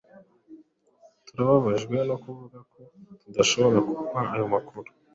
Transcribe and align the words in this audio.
Turababajwe 1.25 1.97
no 2.09 2.15
kuvuga 2.23 2.57
ko 2.71 2.79
tudashobora 3.21 3.77
kuguha 3.87 4.21
ayo 4.35 4.45
makuru. 4.53 4.89